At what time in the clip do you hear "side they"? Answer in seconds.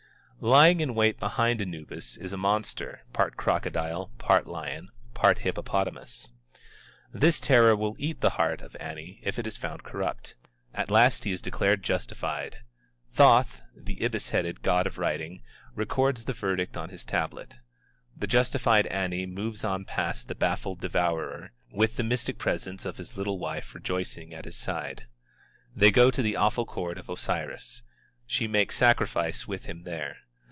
24.57-25.91